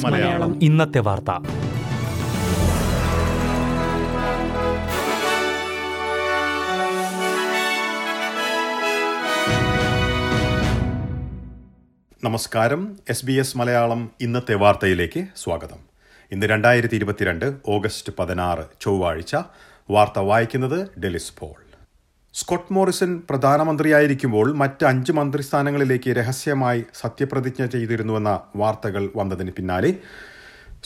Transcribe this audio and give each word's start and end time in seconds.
മലയാളം. 0.00 0.62
ഇന്നത്തെ 0.62 0.98
വാർത്ത. 0.98 1.30
നമസ്കാരം. 12.24 12.98
എസ് 13.08 13.26
ബി 13.26 13.32
എസ് 13.32 13.58
മലയാളം 13.58 14.10
ഇന്നത്തെ 14.20 14.54
വാർത്തയിലേക്ക് 14.54 15.26
സ്വാഗതം. 15.36 15.78
ഇന്ന് 16.32 16.46
രണ്ടായിരത്തി 16.46 16.94
ഇരുപത്തിരണ്ട് 16.94 17.52
ഓഗസ്റ്റ് 17.68 18.12
പതിനാറ് 18.18 18.64
ചൊവ്വാഴ്ച. 18.80 19.36
വാർത്ത 19.90 20.18
വായിക്കുന്നത് 20.18 21.00
ഡെലിസ് 21.00 21.32
പോൾ. 21.38 21.67
സ്കോട്ട് 22.38 22.72
മോറിസൺ 22.76 23.10
പ്രധാനമന്ത്രിയായിരിക്കുമ്പോൾ 23.28 24.48
മറ്റ് 24.62 24.84
അഞ്ച് 24.90 25.12
മന്ത്രിസ്ഥാനങ്ങളിലേക്ക് 25.18 26.10
രഹസ്യമായി 26.18 26.80
സത്യപ്രതിജ്ഞ 27.00 27.62
ചെയ്തിരുന്നുവെന്ന 27.74 28.32
വാർത്തകൾ 28.60 29.04
വന്നതിന് 29.18 29.52
പിന്നാലെ 29.56 29.90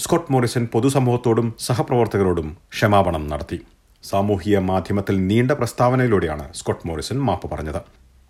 സ്കോട്ട് 0.02 0.30
മോറിസൺ 0.33 0.65
പൊതുസമൂഹത്തോടും 0.74 1.48
സഹപ്രവർത്തകരോടും 1.66 2.48
ക്ഷമാപണം 2.74 3.24
നടത്തി. 3.33 3.59
സാമൂഹിക 4.05 4.59
മാധ്യമത്തിൽ 4.70 5.16
നീണ്ട 5.30 5.52
പ്രസ്താവനയിലൂടെയാണ് 5.59 6.46
സ്കോട്ട് 6.60 6.87
മോറിസൺ 6.88 7.19
മാപ്പ് 7.29 7.48
പറഞ്ഞത്. 7.52 7.80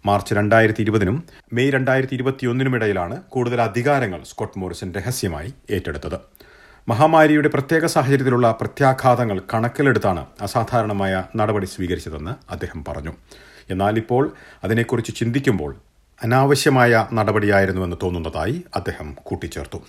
മാർച്ച് 0.05 0.33
രണ്ടായിരത്തി 0.39 0.83
ഇരുപതിനും 0.87 1.17
മെയ് 1.57 1.73
രണ്ടായിരത്തി 1.77 2.15
ഇരുപത്തിയൊന്നിനും 2.19 2.75
ഇടയിലാണ് 2.79 3.17
കൂടുതൽ 3.35 3.61
അധികാരങ്ങൾ 3.69 4.21
സ്കോട്ട് 4.31 4.59
മോറിസൺ 4.63 4.89
രഹസ്യമായി 4.99 5.51
ഏറ്റെടുത്തത്. 5.77 6.19
മഹാമാരിയുടെ 6.89 7.49
പ്രത്യേക 7.49 7.87
സാഹചര്യത്തിലുള്ള 7.87 8.59
പ്രത്യാഘാതങ്ങൾ 8.61 9.43
കണക്കിലെടുത്താണ് 9.55 10.27
അസാധാരണമായ 10.41 11.25
നടപടി 11.37 11.67
സ്വീകരിച്ചതെന്ന് 11.67 12.53
അദ്ദേഹം 12.53 12.85
പറഞ്ഞു. 12.89 13.13
എന്നാൽ 13.71 13.99
ഇപ്പോൾ 13.99 14.33
അതിനെക്കുറിച്ച് 14.65 15.17
ചിന്തിക്കുമ്പോൾ 15.17 15.77
അനാവശ്യമായ 16.23 17.07
നടപടിയായിരുന്നുവെന്ന് 17.13 17.97
തോന്നുന്നതായി 18.03 18.65
അദ്ദേഹം 18.77 19.17
കൂട്ടിച്ചേർത്തു. 19.23 19.81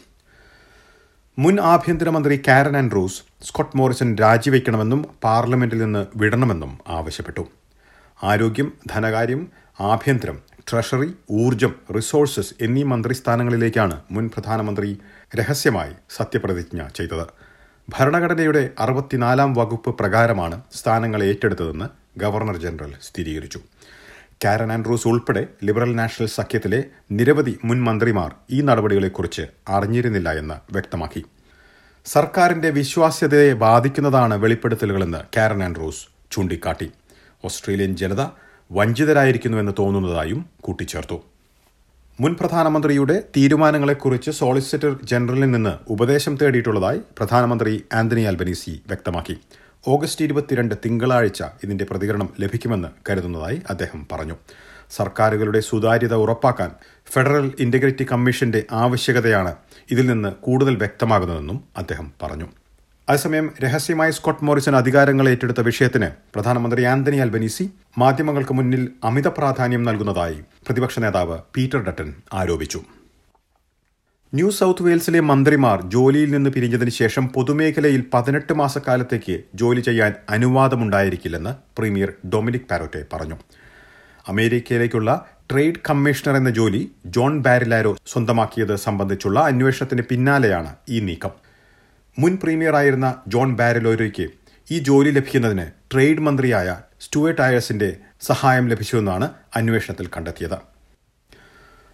മുൻ 1.39 1.59
ആഭ്യന്തരമന്ത്രി 1.59 2.41
കാരൻ 2.47 2.77
ആൻഡ്രൂസ് 2.77 3.21
സ്കോട്ട് 3.43 3.77
മോറിസൺ 3.77 4.15
രാജിവെക്കണമെന്നും 4.15 5.05
പാർലമെന്റിൽ 5.23 5.77
നിന്ന് 5.77 6.05
വിടണമെന്നും 6.15 6.79
ആവശ്യപ്പെട്ടു. 6.87 7.45
ആരോഗ്യം 8.23 8.73
ധനകാര്യം 8.91 9.47
ആഭ്യന്തരം 9.79 10.52
ട്രഷറി 10.69 11.13
ഊർജം 11.31 11.75
റിസോഴ്സസ് 11.95 12.53
എന്നീ 12.61 12.83
മന്ത്രിസ്ഥാനങ്ങളിലേക്കാണ് 12.83 14.01
മുൻ 14.11 14.29
പ്രധാനമന്ത്രി 14.33 14.97
രഹസ്യമായി 15.35 15.93
സത്യപ്രതിജ്ഞ 16.15 16.87
ചെയ്തത്. 16.95 17.27
ഭരണഘടനയുടെ 17.89 18.69
അറുപത്തിനാലാം 18.79 19.53
വകുപ്പ് 19.53 19.97
പ്രകാരമാണ് 19.97 20.61
സ്ഥാനങ്ങൾ 20.73 21.23
ഏറ്റെടുത്തതെന്ന് 21.23 21.87
ഗവർണർ 22.19 22.57
ജനറൽ 22.57 22.93
സ്ഥിരീകരിച്ചു. 23.03 23.59
കാരൻ 24.45 24.71
ആൻഡ്രൂസ് 24.71 25.07
ഉൾപ്പെടെ 25.07 25.47
ലിബറൽ 25.63 25.95
നാഷണൽ 25.95 26.27
സഖ്യത്തിലെ 26.27 26.83
നിരവധി 27.11 27.57
മുൻ 27.65 27.83
മന്ത്രിമാർ 27.83 28.35
ഈ 28.51 28.61
നടപടികളെക്കുറിച്ച് 28.61 29.41
അറിഞ്ഞിരുന്നില്ല 29.69 30.31
എന്ന് 30.31 30.53
വ്യക്തമാക്കി. 30.73 31.23
സർക്കാരിന്റെ 32.05 32.69
വിശ്വാസ്യതയെ 32.69 33.53
ബാധിക്കുന്നതാണ് 33.53 34.33
വെളിപ്പെടുത്തലുകളെന്ന് 34.33 35.21
കാരൻ 35.37 35.63
ആൻഡ്രൂസ് 35.63 36.07
ചൂണ്ടിക്കാട്ടി. 36.31 36.91
ഓസ്ട്രേലിയൻ 37.45 37.97
ജനത 37.97 38.23
വഞ്ചിതരായിരിക്കുന്നുവെന്ന് 38.77 39.73
തോന്നുന്നതായും 39.79 40.39
കൂട്ടിച്ചേർത്തു. 40.65 41.17
മുൻ 42.19 42.31
പ്രധാനമന്ത്രിയുടെ 42.39 43.15
തീരുമാനങ്ങളെക്കുറിച്ച് 43.35 44.31
സോളിസിറ്റർ 44.39 44.91
ജനറലിൽ 45.11 45.49
നിന്ന് 45.51 45.73
ഉപദേശം 45.93 46.33
തേടിയിട്ടുള്ളതായി 46.41 46.99
പ്രധാനമന്ത്രി 47.17 47.73
ആന്റണി 47.99 48.23
അൽബനീസി 48.31 48.73
വ്യക്തമാക്കി. 48.87 49.35
ഓഗസ്റ്റ് 49.87 50.25
ഇരുപത്തിരണ്ട് 50.25 50.75
തിങ്കളാഴ്ച 50.85 51.43
ഇതിന്റെ 51.63 51.85
പ്രതികരണം 51.89 52.29
ലഭിക്കുമെന്ന് 52.39 52.89
കരുതുന്നതായി 53.09 53.57
അദ്ദേഹം 53.69 54.01
പറഞ്ഞു. 54.11 54.37
സർക്കാരുകളുടെ 54.97 55.59
സുതാര്യത 55.69 56.15
ഉറപ്പാക്കാൻ 56.23 56.71
ഫെഡറൽ 57.13 57.47
ഇന്റഗ്രിറ്റി 57.59 58.05
കമ്മീഷന്റെ 58.11 58.61
ആവശ്യകതയാണ് 58.83 59.53
ഇതിൽ 59.91 60.05
നിന്ന് 60.11 60.31
കൂടുതൽ 60.45 60.75
വ്യക്തമാകുന്നതെന്നും 60.83 61.59
അദ്ദേഹം 61.77 62.07
പറഞ്ഞു. 62.23 62.47
അതേസമയം 63.09 63.51
രഹസ്യമായി 63.63 64.11
സ്കോട്ട് 64.11 64.45
മോറിസൺ 64.45 64.75
അധികാരങ്ങൾ 64.75 65.29
ഏറ്റെടുത്ത 65.29 65.61
വിഷയത്തിന് 65.61 66.07
പ്രധാനമന്ത്രി 66.33 66.83
ആന്റണി 66.83 67.17
അൽബനീസി 67.17 67.69
മാധ്യമങ്ങൾക്ക് 67.97 68.53
മുന്നിൽ 68.53 68.89
അമിത 69.03 69.27
പ്രാധാന്യം 69.27 69.83
നൽകുന്നതായി 69.83 70.39
പ്രതിപക്ഷ 70.65 70.99
നേതാവ് 70.99 71.39
പീറ്റർ 71.55 71.83
ഡട്ടൻ 71.83 72.13
ആരോപിച്ചു. 72.33 72.81
ന്യൂ 74.33 74.49
സൌത്ത് 74.49 74.83
വെയിൽസിലെ 74.83 75.19
മന്ത്രിമാർ 75.19 75.81
ജോലിയിൽ 75.81 76.31
നിന്ന് 76.31 76.49
പിരിഞ്ഞതിന് 76.49 76.89
ശേഷം 76.89 77.27
പൊതുമേഖലയിൽ 77.27 78.03
പതിനെട്ട് 78.13 78.53
മാസക്കാലത്തേക്ക് 78.53 79.43
ജോലി 79.55 79.81
ചെയ്യാൻ 79.81 80.13
അനുവാദമുണ്ടായിരിക്കില്ലെന്ന് 80.29 81.55
പ്രീമിയർ 81.77 82.13
ഡൊമിനിക് 82.33 82.69
പാരോറ്റെ 82.71 83.05
പറഞ്ഞു. 83.13 83.35
അമേരിക്കയിലേക്കുള്ള 84.27 85.25
ട്രേഡ് 85.51 85.81
കമ്മീഷണർ 85.89 86.35
എന്ന 86.35 86.49
ജോലി 86.49 86.91
ജോൺ 87.05 87.39
ബാരിലാരോ 87.39 87.97
സ്വന്തമാക്കിയത് 88.07 88.75
സംബന്ധിച്ചുള്ള 88.75 89.39
അന്വേഷണത്തിന് 89.39 90.01
പിന്നാലെയാണ് 90.01 90.75
ഈ 90.89 90.99
നീക്കം. 90.99 91.52
മുൻ 92.19 92.37
പ്രീമിയറായിരുന്ന 92.43 93.15
ജോൺ 93.27 93.55
ബാരലോരോയ്ക്ക് 93.55 94.25
ഈ 94.71 94.79
ജോലി 94.79 95.09
ലഭിക്കുന്നതിന് 95.09 95.65
ട്രേഡ് 95.93 96.19
മന്ത്രിയായ 96.19 96.81
സ്റ്റുവേർട്ട് 97.01 97.41
ആയേഴ്സിന്റെ 97.41 97.97
സഹായം 98.21 98.69
ലഭിച്ചുവെന്നാണ് 98.69 99.29
അന്വേഷണത്തിൽ 99.55 100.07
കണ്ടെത്തിയത്. 100.07 100.57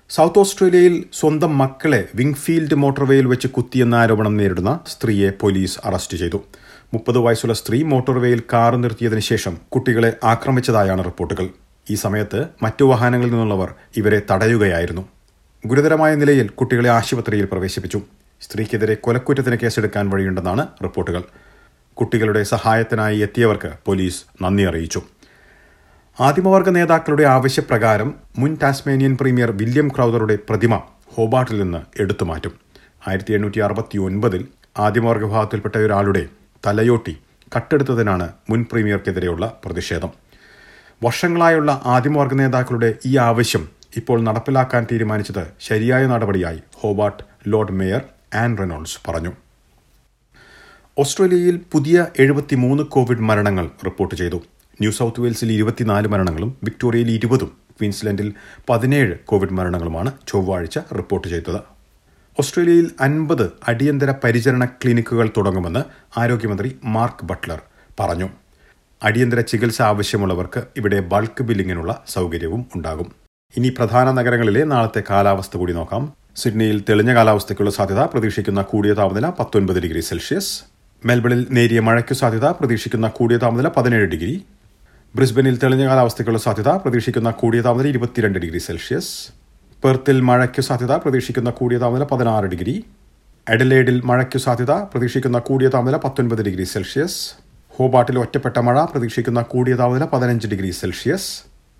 സൗത്ത് 0.09 0.39
ഓസ്ട്രേലിയയിൽ 0.39 1.05
സ്വന്തം 1.13 1.57
മക്കളെ 1.57 2.07
വിങ്ഫീൽഡ് 2.15 2.75
മോട്ടോർവേയിൽ 2.75 3.25
വെച്ച് 3.27 3.47
കുത്തിയെന്ന 3.47 3.95
ആരോപണം 3.95 4.37
നേരിടുന്ന 4.37 4.79
സ്ത്രീയെ 4.87 5.29
പോലീസ് 5.29 5.79
അറസ്റ്റ് 5.85 6.17
ചെയ്തു. 6.17 6.43
മുപ്പത് 6.93 7.17
വയസ്സുള്ള 7.17 7.53
സ്ത്രീ 7.53 7.83
മോട്ടോർവേയിൽ 7.83 8.43
കാർ 8.53 8.75
നിർത്തിയതിനു 8.75 9.19
ശേഷം 9.19 9.57
കുട്ടികളെ 9.69 10.13
ആക്രമിച്ചതായാണ് 10.23 11.05
റിപ്പോർട്ടുകൾ. 11.05 11.49
ഈ 11.89 11.95
സമയത്ത് 11.95 12.45
മറ്റു 12.63 12.83
വാഹനങ്ങളിൽ 12.83 13.31
നിന്നുള്ളവർ 13.31 13.73
ഇവരെ 13.97 14.21
തടയുകയായിരുന്നു. 14.31 15.09
ഗുരുതരമായ 15.65 16.15
നിലയിൽ 16.15 16.49
കുട്ടികളെ 16.49 16.89
ആശുപത്രിയിൽ 16.89 17.45
പ്രവേശിപ്പിച്ചു. 17.45 18.01
സ്ത്രീക്കെതിരെ 18.41 18.95
കൊലക്കുറ്റത്തിന് 18.95 19.55
കേസെടുക്കാൻ 19.55 20.09
വഴിയുണ്ടെന്നാണ് 20.09 20.67
റിപ്പോർട്ടുകൾ. 20.83 21.23
കുട്ടികളുടെ 21.97 22.43
സഹായത്തിനായി 22.43 23.17
എത്തിയവർക്ക് 23.17 23.71
പോലീസ് 23.85 24.43
നന്ദി 24.43 24.63
അറിയിച്ചു. 24.63 25.01
ആദിമവർഗ 26.19 26.69
നേതാക്കളുടെ 26.69 27.23
ആവശ്യപ്രകാരം 27.23 28.09
മുൻ 28.39 28.57
ടാസ്മേനിയൻ 28.63 29.17
പ്രീമിയർ 29.17 29.51
വില്യം 29.51 29.87
ക്രൗദറുടെ 29.89 30.35
പ്രതിമ 30.49 30.75
ഹോബാട്ടിൽ 31.15 31.57
നിന്ന് 31.61 31.81
എടുത്തുമാറ്റും 32.01 32.53
ആയിരത്തി 33.07 33.33
എണ്ണൂറ്റി 33.33 33.59
അറുപത്തി 33.59 33.97
ഒൻപതിൽ 33.97 34.47
ആദിമവർഗ 34.79 35.23
വിഭാഗത്തിൽപ്പെട്ട 35.23 35.75
ഒരാളുടെ 35.75 36.23
തലയോട്ടി 36.65 37.17
കട്ടെടുത്തതിനാണ് 37.55 38.27
മുൻ 38.49 38.65
പ്രീമിയർക്കെതിരെയുള്ള 38.71 39.45
പ്രതിഷേധം. 39.65 40.11
വർഷങ്ങളായുള്ള 41.03 41.81
ആദിമവർഗ 41.85 42.33
നേതാക്കളുടെ 42.33 42.89
ഈ 43.05 43.17
ആവശ്യം 43.17 43.69
ഇപ്പോൾ 43.97 44.21
നടപ്പിലാക്കാൻ 44.21 44.87
തീരുമാനിച്ചത് 44.91 45.43
ശരിയായ 45.59 46.07
നടപടിയായി 46.07 46.59
Hobart 46.75 47.23
Lord 47.47 47.71
Mayor 47.71 48.01
Anne 48.33 48.57
Reynolds 48.57 48.99
പറഞ്ഞു. 49.07 49.31
ഓസ്ട്രേലിയയിൽ 50.97 51.61
പുതിയ 51.71 52.07
എഴുപത്തിമൂന്ന് 52.19 52.83
കോവിഡ് 52.83 53.19
മരണങ്ങൾ 53.19 53.69
റിപ്പോർട്ട് 53.85 54.15
ചെയ്തു. 54.15 54.35
ന്യൂ 54.81 54.91
സൗത്ത് 54.91 55.21
വെയിൽസിൽ 55.21 55.51
ഇരുപത്തിനാല് 55.51 56.07
മരണങ്ങളും 56.07 56.57
വിക്ടോറിയയിൽ 56.63 57.11
ഇരുപതും 57.11 57.47
ക്വീൻസ്ലൻഡിൽ 57.47 58.33
പതിനേഴ് 58.69 59.15
കോവിഡ് 59.25 59.53
മരണങ്ങളുമാണ് 59.53 60.11
ചൊവ്വാഴ്ച 60.27 60.79
റിപ്പോർട്ട് 60.97 61.27
ചെയ്തത്. 61.27 61.59
ഓസ്ട്രേലിയയിൽ 62.39 62.91
അൻപത് 63.01 63.51
അടിയന്തര 63.67 64.13
പരിചരണ 64.23 64.65
ക്ലിനിക്കുകൾ 64.65 65.29
തുടങ്ങുമെന്ന് 65.37 65.83
ആരോഗ്യമന്ത്രി 66.19 66.75
മാർക്ക് 66.85 67.25
ബട്ട്ലർ 67.25 67.61
പറഞ്ഞു. 67.99 68.29
അടിയന്തര 69.03 69.39
ചികിത്സ 69.39 69.81
ആവശ്യമുള്ളവർക്ക് 69.81 70.63
ഇവിടെ 70.77 70.99
ബൾക്ക് 70.99 71.43
ബില്ലിങ്ങിനുള്ള 71.43 72.03
സൗകര്യവും 72.07 72.65
ഉണ്ടാകും. 72.75 73.11
ഇനി 73.57 73.69
പ്രധാന 73.69 74.11
നഗരങ്ങളിലെ 74.11 74.63
നാളത്തെ 74.63 75.03
കാലാവസ്ഥ 75.09 75.57
കൂടി 75.57 75.73
നോക്കാം. 75.73 76.18
സിഡ്നിയിൽ 76.41 76.77
തെളിഞ്ഞ 76.89 77.13
കാലാവസ്ഥയ്ക്കുള്ള 77.13 77.71
സാധ്യത 77.71 77.99
പ്രതീക്ഷിക്കുന്ന 77.99 78.61
കൂടിയ 78.61 78.93
താപനില 78.93 79.27
പത്തൊൻപത് 79.29 79.79
ഡിഗ്രി 79.79 80.01
സെൽഷ്യസ്. 80.01 80.51
മെൽബണിൽ 81.05 81.47
നേരിയ 81.51 81.79
മഴയ്ക്കു 81.79 82.13
സാധ്യത 82.13 82.45
പ്രതീക്ഷിക്കുന്ന 82.45 83.07
കൂടിയ 83.07 83.37
താപനില 83.37 83.67
പതിനേഴ് 83.67 84.05
ഡിഗ്രി. 84.05 84.33
ബ്രിസ്ബനിൽ 85.15 85.57
തെളിഞ്ഞ 85.63 85.87
കാലാവസ്ഥയ്ക്കുള്ള 85.87 86.39
സാധ്യത 86.39 86.69
പ്രതീക്ഷിക്കുന്ന 86.69 87.31
കൂടിയ 87.31 87.61
താപനില 87.61 87.87
ഇരുപത്തിരണ്ട് 87.87 88.39
ഡിഗ്രി 88.39 88.57
സെൽഷ്യസ്. 88.57 89.11
പെർത്തിൽ 89.83 90.21
മഴയ്ക്കു 90.21 90.61
സാധ്യത 90.61 90.95
പ്രതീക്ഷിക്കുന്ന 90.95 91.49
കൂടിയ 91.49 91.77
താപനില 91.77 92.03
പതിനാറ് 92.03 92.45
ഡിഗ്രി. 92.45 92.75
എഡലേഡിൽ 93.49 94.01
മഴയ്ക്കു 94.05 94.37
സാധ്യത 94.37 94.71
പ്രതീക്ഷിക്കുന്ന 94.71 95.39
കൂടിയ 95.39 95.67
താപനില 95.67 95.97
പത്തൊൻപത് 95.97 96.41
ഡിഗ്രി 96.41 96.63
സെൽഷ്യസ്. 96.63 97.19
ഹോബാട്ടിൽ 97.77 98.19
ഒറ്റപ്പെട്ട 98.19 98.57
മഴ 98.59 98.83
പ്രതീക്ഷിക്കുന്ന 98.83 99.41
കൂടിയ 99.41 99.75
താപനില 99.75 100.05
പതിനഞ്ച് 100.05 100.47
ഡിഗ്രി 100.47 100.71
സെൽഷ്യസ്. 100.71 101.29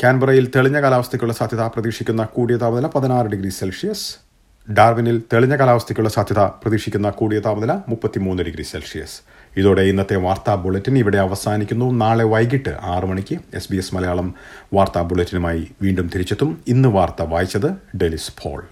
കാൻബറയിൽ 0.04 0.52
തെളിഞ്ഞ 0.56 0.82
കാലാവസ്ഥയ്ക്കുള്ള 0.82 1.34
സാധ്യത 1.34 1.62
പ്രതീക്ഷിക്കുന്ന 1.62 2.24
കൂടിയ 2.38 2.56
താപനില 2.56 2.88
പതിനാറ് 2.88 3.28
ഡിഗ്രി 3.28 3.50
സെൽഷ്യസ്. 3.50 4.29
ഡാർവിനിൽ 4.72 5.22
തെളിഞ്ഞ 5.34 5.56
കാലാവസ്ഥയ്ക്കുള്ള 5.56 6.10
സാധ്യത 6.10 6.40
പ്രതീക്ഷിക്കുന്ന 6.40 7.10
കൂടിയ 7.10 7.40
താപനില 7.40 7.74
മുപ്പത്തിമൂന്ന് 7.88 8.44
ഡിഗ്രി 8.44 8.64
സെൽഷ്യസ്. 8.64 9.22
ഇതോടെ 9.58 9.82
ഇന്നത്തെ 9.82 10.16
വാർത്താ 10.16 10.56
ബുള്ളറ്റിൻ 10.56 10.98
ഇവിടെ 10.98 11.18
അവസാനിക്കുന്നു. 11.18 11.92
നാളെ 11.92 12.24
വൈകിട്ട് 12.24 12.78
ആറു 12.82 13.06
മണിക്ക് 13.06 13.38
എസ് 13.54 13.72
ബി 13.72 13.78
എസ് 13.78 13.96
മലയാളം 13.96 14.36
വാർത്താ 14.74 15.02
ബുള്ളറ്റിനുമായി 15.02 15.68
വീണ്ടും 15.82 16.10
തിരിച്ചെത്തും. 16.14 16.52
ഇന്ന് 16.68 16.90
വാർത്ത 16.90 17.22
വായിച്ചത് 17.22 17.98
ഡെലിസ് 17.98 18.32
പോൾ. 18.44 18.64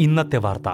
ഇന്നത്തെ 0.00 0.36
വാർത്ത. 0.36 0.68